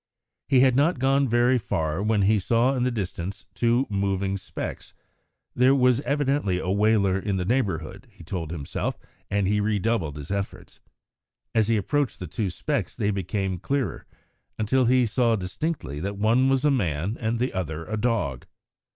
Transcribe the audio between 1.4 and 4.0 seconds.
far when he saw in the distance two